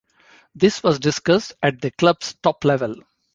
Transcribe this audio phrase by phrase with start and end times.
[0.55, 2.95] This was discussed at the club's top level.